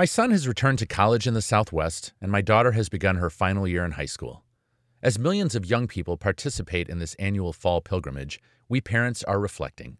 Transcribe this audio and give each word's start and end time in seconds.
My 0.00 0.06
son 0.06 0.30
has 0.30 0.48
returned 0.48 0.78
to 0.78 0.86
college 0.86 1.26
in 1.26 1.34
the 1.34 1.42
Southwest, 1.42 2.14
and 2.22 2.32
my 2.32 2.40
daughter 2.40 2.72
has 2.72 2.88
begun 2.88 3.16
her 3.16 3.28
final 3.28 3.68
year 3.68 3.84
in 3.84 3.90
high 3.90 4.06
school. 4.06 4.44
As 5.02 5.18
millions 5.18 5.54
of 5.54 5.66
young 5.66 5.86
people 5.86 6.16
participate 6.16 6.88
in 6.88 7.00
this 7.00 7.12
annual 7.18 7.52
fall 7.52 7.82
pilgrimage, 7.82 8.40
we 8.66 8.80
parents 8.80 9.22
are 9.24 9.38
reflecting. 9.38 9.98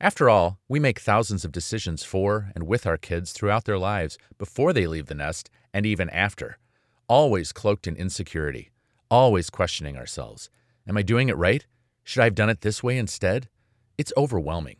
After 0.00 0.28
all, 0.28 0.58
we 0.68 0.80
make 0.80 0.98
thousands 0.98 1.44
of 1.44 1.52
decisions 1.52 2.02
for 2.02 2.50
and 2.56 2.66
with 2.66 2.88
our 2.88 2.96
kids 2.96 3.30
throughout 3.30 3.66
their 3.66 3.78
lives 3.78 4.18
before 4.36 4.72
they 4.72 4.88
leave 4.88 5.06
the 5.06 5.14
nest 5.14 5.48
and 5.72 5.86
even 5.86 6.10
after, 6.10 6.58
always 7.06 7.52
cloaked 7.52 7.86
in 7.86 7.94
insecurity, 7.94 8.72
always 9.12 9.48
questioning 9.48 9.96
ourselves. 9.96 10.50
Am 10.88 10.96
I 10.96 11.02
doing 11.02 11.28
it 11.28 11.36
right? 11.36 11.64
Should 12.02 12.22
I 12.22 12.24
have 12.24 12.34
done 12.34 12.50
it 12.50 12.62
this 12.62 12.82
way 12.82 12.98
instead? 12.98 13.48
It's 13.96 14.12
overwhelming. 14.16 14.78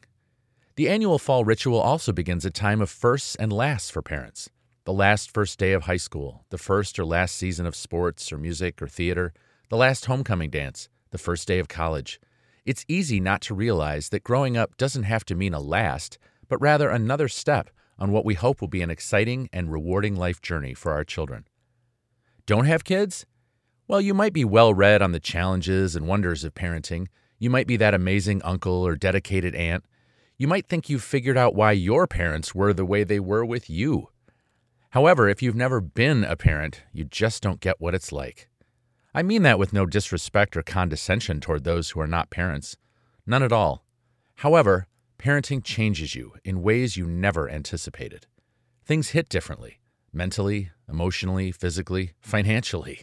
The 0.80 0.88
annual 0.88 1.18
fall 1.18 1.44
ritual 1.44 1.78
also 1.78 2.10
begins 2.10 2.46
a 2.46 2.50
time 2.50 2.80
of 2.80 2.88
firsts 2.88 3.34
and 3.36 3.52
lasts 3.52 3.90
for 3.90 4.00
parents. 4.00 4.48
The 4.84 4.94
last 4.94 5.30
first 5.30 5.58
day 5.58 5.74
of 5.74 5.82
high 5.82 5.98
school, 5.98 6.46
the 6.48 6.56
first 6.56 6.98
or 6.98 7.04
last 7.04 7.34
season 7.34 7.66
of 7.66 7.76
sports 7.76 8.32
or 8.32 8.38
music 8.38 8.80
or 8.80 8.88
theater, 8.88 9.34
the 9.68 9.76
last 9.76 10.06
homecoming 10.06 10.48
dance, 10.48 10.88
the 11.10 11.18
first 11.18 11.46
day 11.46 11.58
of 11.58 11.68
college. 11.68 12.18
It's 12.64 12.86
easy 12.88 13.20
not 13.20 13.42
to 13.42 13.54
realize 13.54 14.08
that 14.08 14.24
growing 14.24 14.56
up 14.56 14.78
doesn't 14.78 15.02
have 15.02 15.22
to 15.26 15.34
mean 15.34 15.52
a 15.52 15.60
last, 15.60 16.16
but 16.48 16.58
rather 16.62 16.88
another 16.88 17.28
step 17.28 17.68
on 17.98 18.10
what 18.10 18.24
we 18.24 18.32
hope 18.32 18.62
will 18.62 18.68
be 18.68 18.80
an 18.80 18.88
exciting 18.88 19.50
and 19.52 19.70
rewarding 19.70 20.16
life 20.16 20.40
journey 20.40 20.72
for 20.72 20.92
our 20.92 21.04
children. 21.04 21.46
Don't 22.46 22.64
have 22.64 22.84
kids? 22.84 23.26
Well, 23.86 24.00
you 24.00 24.14
might 24.14 24.32
be 24.32 24.46
well 24.46 24.72
read 24.72 25.02
on 25.02 25.12
the 25.12 25.20
challenges 25.20 25.94
and 25.94 26.06
wonders 26.08 26.42
of 26.42 26.54
parenting. 26.54 27.08
You 27.38 27.50
might 27.50 27.66
be 27.66 27.76
that 27.76 27.92
amazing 27.92 28.40
uncle 28.40 28.86
or 28.86 28.96
dedicated 28.96 29.54
aunt 29.54 29.84
you 30.40 30.48
might 30.48 30.66
think 30.66 30.88
you've 30.88 31.04
figured 31.04 31.36
out 31.36 31.54
why 31.54 31.70
your 31.70 32.06
parents 32.06 32.54
were 32.54 32.72
the 32.72 32.86
way 32.86 33.04
they 33.04 33.20
were 33.20 33.44
with 33.44 33.68
you. 33.68 34.08
However, 34.88 35.28
if 35.28 35.42
you've 35.42 35.54
never 35.54 35.82
been 35.82 36.24
a 36.24 36.34
parent, 36.34 36.80
you 36.94 37.04
just 37.04 37.42
don't 37.42 37.60
get 37.60 37.78
what 37.78 37.94
it's 37.94 38.10
like. 38.10 38.48
I 39.14 39.22
mean 39.22 39.42
that 39.42 39.58
with 39.58 39.74
no 39.74 39.84
disrespect 39.84 40.56
or 40.56 40.62
condescension 40.62 41.40
toward 41.40 41.64
those 41.64 41.90
who 41.90 42.00
are 42.00 42.06
not 42.06 42.30
parents. 42.30 42.78
None 43.26 43.42
at 43.42 43.52
all. 43.52 43.84
However, 44.36 44.86
parenting 45.18 45.62
changes 45.62 46.14
you 46.14 46.32
in 46.42 46.62
ways 46.62 46.96
you 46.96 47.06
never 47.06 47.46
anticipated. 47.50 48.26
Things 48.86 49.10
hit 49.10 49.28
differently 49.28 49.78
mentally, 50.10 50.70
emotionally, 50.88 51.52
physically, 51.52 52.12
financially. 52.22 53.02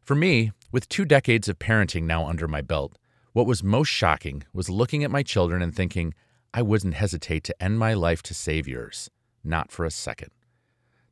For 0.00 0.14
me, 0.14 0.52
with 0.70 0.88
two 0.88 1.04
decades 1.04 1.48
of 1.48 1.58
parenting 1.58 2.04
now 2.04 2.24
under 2.24 2.46
my 2.46 2.60
belt, 2.60 2.96
what 3.32 3.46
was 3.46 3.64
most 3.64 3.88
shocking 3.88 4.44
was 4.52 4.70
looking 4.70 5.02
at 5.02 5.10
my 5.10 5.24
children 5.24 5.60
and 5.60 5.74
thinking, 5.74 6.14
I 6.54 6.62
wouldn't 6.62 6.94
hesitate 6.94 7.44
to 7.44 7.62
end 7.62 7.78
my 7.78 7.94
life 7.94 8.22
to 8.24 8.34
save 8.34 8.68
yours, 8.68 9.10
not 9.42 9.72
for 9.72 9.84
a 9.84 9.90
second. 9.90 10.30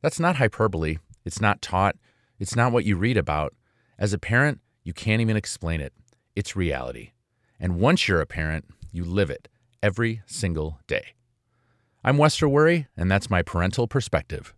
That's 0.01 0.19
not 0.19 0.35
hyperbole. 0.35 0.97
It's 1.25 1.41
not 1.41 1.61
taught. 1.61 1.95
It's 2.39 2.55
not 2.55 2.71
what 2.71 2.85
you 2.85 2.95
read 2.95 3.17
about. 3.17 3.53
As 3.97 4.13
a 4.13 4.19
parent, 4.19 4.61
you 4.83 4.93
can't 4.93 5.21
even 5.21 5.37
explain 5.37 5.81
it. 5.81 5.93
It's 6.35 6.55
reality. 6.55 7.11
And 7.59 7.79
once 7.79 8.07
you're 8.07 8.21
a 8.21 8.25
parent, 8.25 8.65
you 8.91 9.03
live 9.03 9.29
it 9.29 9.47
every 9.81 10.21
single 10.25 10.79
day. 10.87 11.13
I'm 12.03 12.17
Wester 12.17 12.47
Wuori, 12.47 12.87
and 12.97 13.11
that's 13.11 13.29
my 13.29 13.41
parental 13.41 13.87
perspective. 13.87 14.53